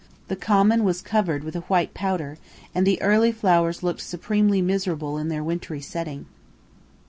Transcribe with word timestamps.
The 0.29 0.35
common 0.35 0.83
was 0.83 0.99
covered 0.99 1.43
with 1.43 1.55
a 1.55 1.59
white 1.69 1.93
powder, 1.93 2.39
and 2.73 2.87
the 2.87 2.99
early 3.03 3.31
flowers 3.31 3.83
looked 3.83 4.01
supremely 4.01 4.59
miserable 4.59 5.19
in 5.19 5.27
their 5.27 5.43
wintry 5.43 5.79
setting. 5.79 6.25